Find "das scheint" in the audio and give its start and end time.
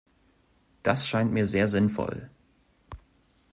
0.81-1.31